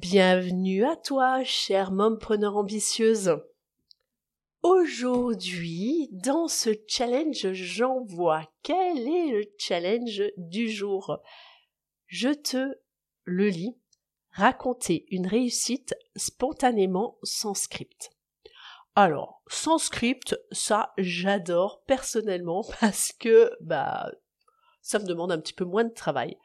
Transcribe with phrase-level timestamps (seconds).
[0.00, 3.36] Bienvenue à toi, chère mompreneur ambitieuse.
[4.62, 8.48] Aujourd'hui, dans ce challenge, j'envoie.
[8.62, 11.18] Quel est le challenge du jour
[12.06, 12.76] Je te
[13.24, 13.76] le lis.
[14.30, 18.12] Raconter une réussite spontanément sans script.
[18.94, 24.12] Alors, sans script, ça, j'adore personnellement parce que, bah,
[24.80, 26.38] ça me demande un petit peu moins de travail.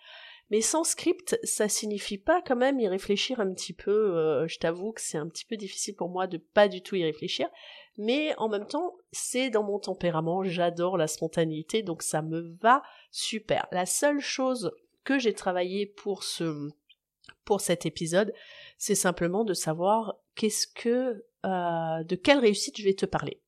[0.50, 4.16] Mais sans script, ça signifie pas quand même y réfléchir un petit peu.
[4.16, 6.96] Euh, je t'avoue que c'est un petit peu difficile pour moi de pas du tout
[6.96, 7.48] y réfléchir.
[7.98, 10.44] Mais en même temps, c'est dans mon tempérament.
[10.44, 13.68] J'adore la spontanéité, donc ça me va super.
[13.72, 14.72] La seule chose
[15.04, 16.70] que j'ai travaillé pour ce
[17.46, 18.34] pour cet épisode,
[18.78, 23.42] c'est simplement de savoir qu'est-ce que euh, de quelle réussite je vais te parler.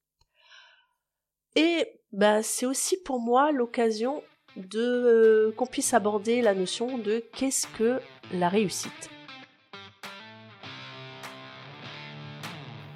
[1.55, 4.21] Et bah c'est aussi pour moi l'occasion
[4.55, 8.00] de euh, qu'on puisse aborder la notion de qu'est-ce que
[8.34, 9.09] la réussite.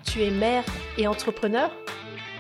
[0.06, 0.64] Tu es mère
[0.98, 1.72] et entrepreneur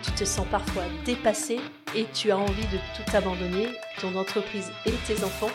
[0.03, 1.59] Tu te sens parfois dépassé
[1.95, 3.67] et tu as envie de tout abandonner,
[3.99, 5.51] ton entreprise et tes enfants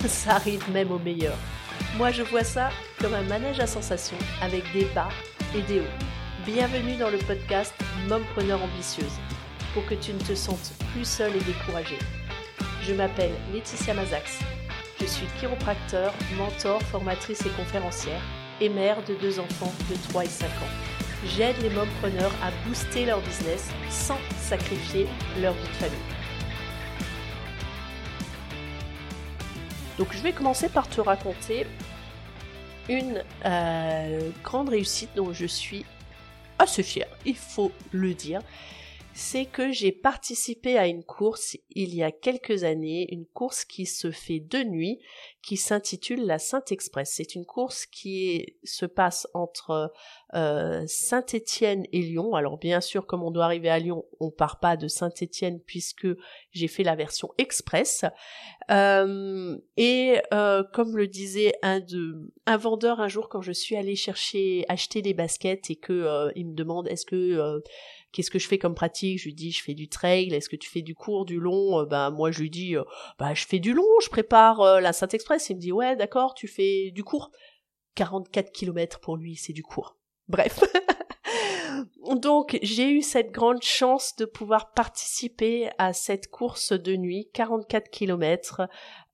[0.06, 1.36] Ça arrive même au meilleur.
[1.96, 2.70] Moi je vois ça
[3.00, 5.10] comme un manège à sensations avec des bas
[5.54, 6.44] et des hauts.
[6.44, 7.74] Bienvenue dans le podcast
[8.08, 9.18] Mompreneur ambitieuse
[9.74, 11.98] pour que tu ne te sentes plus seule et découragée.
[12.84, 14.40] Je m'appelle Laetitia Mazax.
[15.00, 18.20] Je suis chiropracteur, mentor, formatrice et conférencière
[18.60, 20.72] et mère de deux enfants de 3 et 5 ans.
[21.24, 25.06] J'aide les mompreneurs à booster leur business sans sacrifier
[25.40, 25.98] leur vie de famille.
[29.96, 31.68] Donc je vais commencer par te raconter
[32.88, 35.86] une euh, grande réussite dont je suis
[36.58, 38.40] assez fière, il faut le dire
[39.14, 43.84] c'est que j'ai participé à une course il y a quelques années, une course qui
[43.86, 45.00] se fait de nuit,
[45.42, 47.12] qui s'intitule la Saint-Express.
[47.14, 49.92] C'est une course qui se passe entre
[50.34, 52.34] euh, Saint-Étienne et Lyon.
[52.34, 56.08] Alors bien sûr, comme on doit arriver à Lyon, on part pas de Saint-Étienne puisque
[56.50, 58.04] j'ai fait la version express.
[58.70, 63.76] Euh, et euh, comme le disait un de un vendeur un jour quand je suis
[63.76, 67.60] allée chercher acheter des baskets et que il me demande est-ce que
[68.12, 69.18] qu'est-ce que je fais comme pratique?
[69.18, 70.32] Je lui dis, je fais du trail.
[70.32, 71.84] Est-ce que tu fais du court, du long?
[71.84, 72.84] Ben moi, je lui dis, euh,
[73.18, 73.88] bah je fais du long.
[74.02, 75.50] Je prépare euh, la Saint-Express.
[75.50, 77.30] Il me dit, ouais, d'accord, tu fais du court.
[77.94, 79.96] 44 km pour lui, c'est du court.
[80.28, 80.60] Bref.
[82.22, 87.90] Donc j'ai eu cette grande chance de pouvoir participer à cette course de nuit, 44
[87.90, 88.68] km,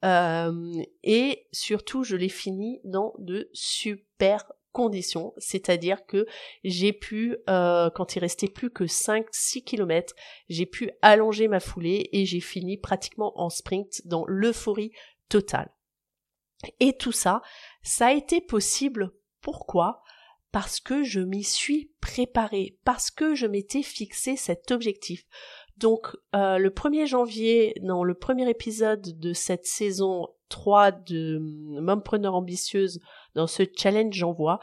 [0.04, 6.26] euh, et surtout je l'ai fini dans de super conditions, c'est-à-dire que
[6.64, 10.14] j'ai pu, euh, quand il restait plus que 5-6 km,
[10.50, 14.92] j'ai pu allonger ma foulée et j'ai fini pratiquement en sprint dans l'euphorie
[15.30, 15.70] totale.
[16.78, 17.40] Et tout ça,
[17.82, 19.12] ça a été possible.
[19.40, 20.02] Pourquoi?
[20.50, 25.24] Parce que je m'y suis préparée, parce que je m'étais fixé cet objectif.
[25.76, 31.38] Donc euh, le 1er janvier, dans le premier épisode de cette saison 3 de
[31.80, 33.00] Mompreneur ambitieuse,
[33.34, 34.58] dans ce challenge j'envoie,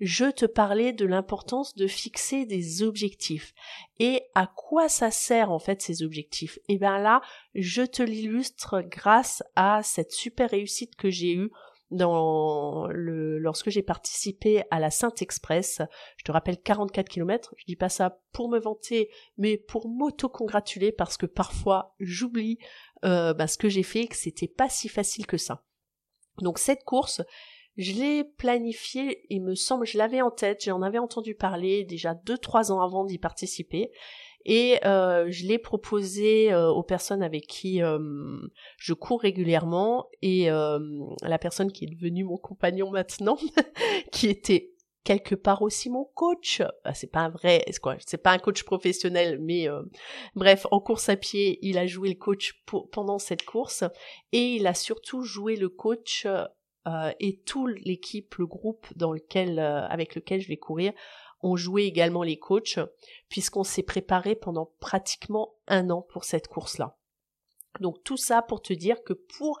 [0.00, 3.52] je te parlais de l'importance de fixer des objectifs.
[3.98, 6.56] Et à quoi ça sert en fait ces objectifs?
[6.68, 7.20] Et eh bien là,
[7.54, 11.50] je te l'illustre grâce à cette super réussite que j'ai eue
[11.90, 15.82] lorsque j'ai participé à la Sainte Express,
[16.16, 20.92] je te rappelle 44 km, je dis pas ça pour me vanter, mais pour m'auto-congratuler
[20.92, 22.58] parce que parfois j'oublie
[23.04, 25.64] euh, bah, ce que j'ai fait et que c'était pas si facile que ça.
[26.38, 27.22] Donc cette course,
[27.76, 32.14] je l'ai planifiée, il me semble, je l'avais en tête, j'en avais entendu parler déjà
[32.14, 33.90] deux trois ans avant d'y participer,
[34.44, 37.98] et euh, je l'ai proposé euh, aux personnes avec qui euh,
[38.78, 43.38] je cours régulièrement et la personne qui est devenue mon compagnon maintenant,
[44.12, 44.72] qui était
[45.04, 46.62] quelque part aussi mon coach.
[46.94, 47.64] C'est pas un vrai,
[48.06, 49.66] C'est pas un coach professionnel, mais
[50.34, 52.62] bref, en course à pied, il a joué le coach
[52.92, 53.84] pendant cette course
[54.32, 56.26] et il a surtout joué le coach
[57.18, 60.92] et toute l'équipe, le groupe dans lequel, avec lequel je vais courir,
[61.42, 62.78] ont joué également les coachs,
[63.28, 66.96] puisqu'on s'est préparé pendant pratiquement un an pour cette course-là.
[67.80, 69.58] Donc tout ça pour te dire que pour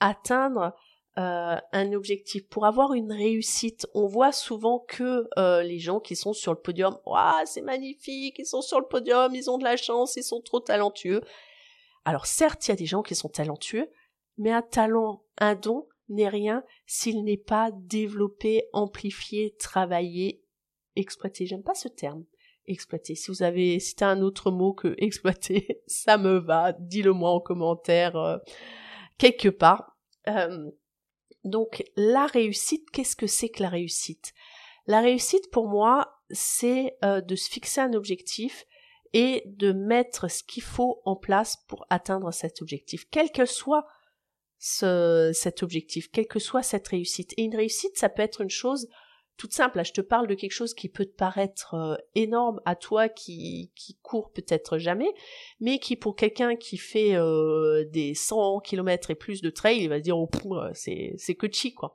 [0.00, 0.74] atteindre
[1.16, 6.16] euh, un objectif, pour avoir une réussite, on voit souvent que euh, les gens qui
[6.16, 9.64] sont sur le podium, waouh, c'est magnifique, ils sont sur le podium, ils ont de
[9.64, 11.20] la chance, ils sont trop talentueux.
[12.04, 13.88] Alors certes, il y a des gens qui sont talentueux,
[14.36, 20.44] mais un talent, un don n'est rien s'il n'est pas développé, amplifié, travaillé
[20.96, 21.46] exploiter.
[21.46, 22.24] J'aime pas ce terme.
[22.66, 23.14] Exploiter.
[23.14, 26.72] Si vous avez, si t'as un autre mot que exploiter, ça me va.
[26.72, 28.38] Dis-le moi en commentaire, euh,
[29.18, 29.96] quelque part.
[30.28, 30.70] Euh,
[31.44, 34.32] Donc la réussite, qu'est-ce que c'est que la réussite?
[34.86, 38.64] La réussite pour moi, c'est euh, de se fixer un objectif
[39.12, 43.86] et de mettre ce qu'il faut en place pour atteindre cet objectif, quel que soit
[44.66, 47.34] ce, cet objectif, quelle que soit cette réussite.
[47.36, 48.88] Et une réussite, ça peut être une chose
[49.36, 49.76] toute simple.
[49.76, 53.10] Là, je te parle de quelque chose qui peut te paraître euh, énorme à toi
[53.10, 55.12] qui, qui court peut-être jamais,
[55.60, 59.88] mais qui pour quelqu'un qui fait euh, des 100 km et plus de trail, il
[59.90, 60.30] va se dire oh
[60.72, 61.92] c'est c'est que chi quoi.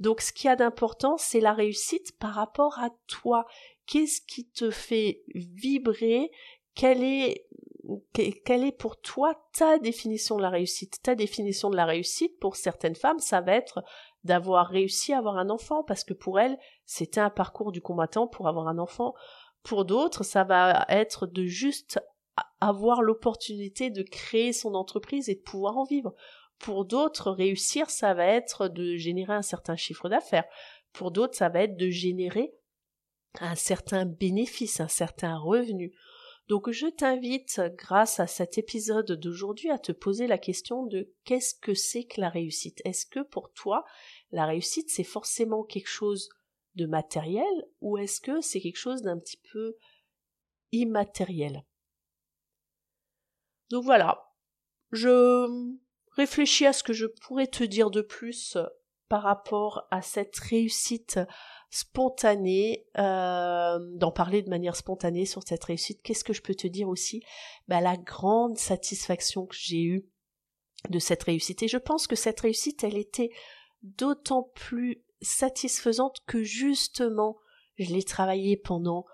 [0.00, 3.46] Donc ce qu'il y a d'important, c'est la réussite par rapport à toi.
[3.86, 6.32] Qu'est-ce qui te fait vibrer?
[6.74, 7.46] Quelle est
[8.12, 11.00] quelle est pour toi ta définition de la réussite?
[11.02, 13.82] Ta définition de la réussite, pour certaines femmes, ça va être
[14.24, 18.26] d'avoir réussi à avoir un enfant, parce que pour elles, c'était un parcours du combattant
[18.26, 19.14] pour avoir un enfant.
[19.62, 22.00] Pour d'autres, ça va être de juste
[22.60, 26.14] avoir l'opportunité de créer son entreprise et de pouvoir en vivre.
[26.58, 30.44] Pour d'autres, réussir, ça va être de générer un certain chiffre d'affaires.
[30.92, 32.52] Pour d'autres, ça va être de générer
[33.40, 35.92] un certain bénéfice, un certain revenu.
[36.50, 41.54] Donc je t'invite, grâce à cet épisode d'aujourd'hui, à te poser la question de qu'est-ce
[41.54, 42.82] que c'est que la réussite?
[42.84, 43.84] Est-ce que pour toi,
[44.32, 46.28] la réussite, c'est forcément quelque chose
[46.74, 47.46] de matériel
[47.80, 49.76] ou est-ce que c'est quelque chose d'un petit peu
[50.72, 51.64] immatériel?
[53.70, 54.34] Donc voilà,
[54.90, 55.46] je
[56.16, 58.58] réfléchis à ce que je pourrais te dire de plus
[59.08, 61.20] par rapport à cette réussite
[61.70, 66.02] spontanée, euh, d'en parler de manière spontanée sur cette réussite.
[66.02, 67.22] Qu'est-ce que je peux te dire aussi?
[67.68, 70.06] Bah, La grande satisfaction que j'ai eue
[70.88, 71.62] de cette réussite.
[71.62, 73.30] Et je pense que cette réussite, elle était
[73.82, 77.38] d'autant plus satisfaisante que justement,
[77.78, 79.06] je l'ai travaillée pendant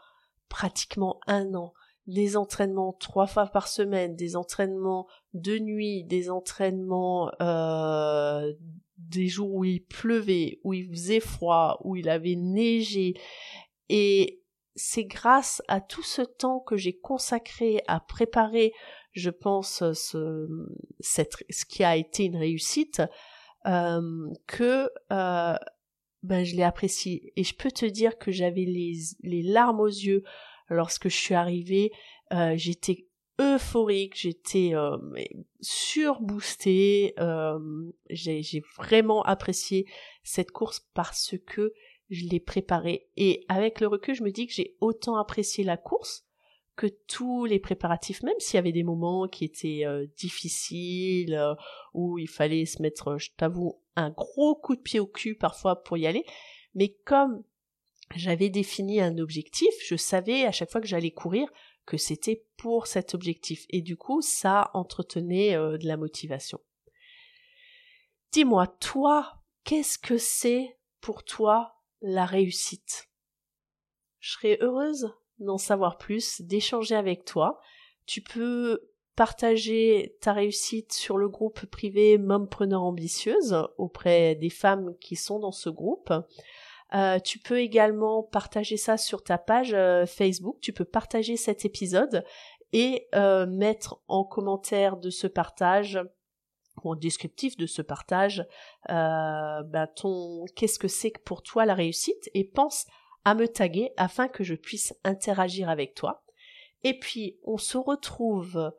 [0.48, 1.74] pratiquement un an.
[2.06, 8.52] Des entraînements trois fois par semaine, des entraînements de nuit, des entraînements euh,
[8.98, 13.14] des jours où il pleuvait, où il faisait froid, où il avait neigé.
[13.88, 14.42] Et
[14.74, 18.72] c'est grâce à tout ce temps que j'ai consacré à préparer,
[19.12, 20.46] je pense, ce,
[21.00, 23.02] cette, ce qui a été une réussite,
[23.66, 25.56] euh, que euh,
[26.22, 27.32] ben, je l'ai apprécié.
[27.36, 30.22] Et je peux te dire que j'avais les, les larmes aux yeux
[30.68, 31.92] lorsque je suis arrivée.
[32.32, 33.06] Euh, j'étais
[33.40, 34.96] euphorique, j'étais euh,
[35.60, 37.58] surboostée, euh,
[38.08, 39.86] j'ai vraiment apprécié
[40.22, 41.72] cette course parce que
[42.08, 45.76] je l'ai préparée et avec le recul je me dis que j'ai autant apprécié la
[45.76, 46.24] course
[46.76, 51.40] que tous les préparatifs, même s'il y avait des moments qui étaient euh, difficiles,
[51.94, 55.82] où il fallait se mettre, je t'avoue, un gros coup de pied au cul parfois
[55.82, 56.24] pour y aller,
[56.74, 57.42] mais comme
[58.14, 61.48] j'avais défini un objectif, je savais à chaque fois que j'allais courir
[61.84, 66.60] que c'était pour cet objectif, et du coup ça entretenait euh, de la motivation.
[68.32, 73.08] Dis-moi, toi, qu'est-ce que c'est pour toi la réussite?
[74.18, 77.60] Je serais heureuse d'en savoir plus, d'échanger avec toi.
[78.06, 85.16] Tu peux partager ta réussite sur le groupe privé Mompreneur Ambitieuse auprès des femmes qui
[85.16, 86.12] sont dans ce groupe.
[86.94, 90.58] Euh, tu peux également partager ça sur ta page euh, Facebook.
[90.60, 92.24] Tu peux partager cet épisode
[92.72, 95.98] et euh, mettre en commentaire de ce partage
[96.82, 98.46] ou en descriptif de ce partage
[98.86, 102.86] bah, ton qu'est-ce que c'est pour toi la réussite et pense
[103.24, 106.22] à me taguer afin que je puisse interagir avec toi.
[106.84, 108.72] Et puis, on se retrouve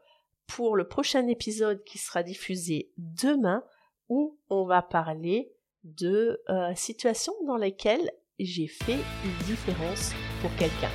[0.46, 3.64] pour le prochain épisode qui sera diffusé demain
[4.10, 5.52] où on va parler
[5.84, 10.92] de euh, situations dans lesquelles j'ai fait une différence pour quelqu'un.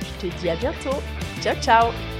[0.00, 0.96] Je te dis à bientôt.
[1.40, 2.17] Ciao ciao